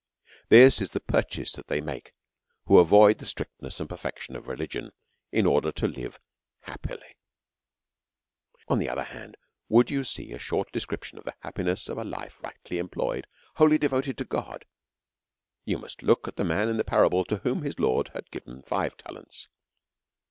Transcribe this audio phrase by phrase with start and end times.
[0.49, 2.11] This is the purchase that they make,
[2.65, 4.89] who avoid the strictness and perfection of relig'ion_,
[5.31, 6.17] in order to live
[6.61, 7.19] happily.
[8.67, 9.37] On the other hand,
[9.69, 13.27] would you see a short descrip tion of the happiness of a life rightly employed,
[13.59, 14.65] whol ly devoted to God,
[15.65, 18.63] you must look at tlie man in the parable, to whom his Lord had given
[18.63, 19.49] five talents.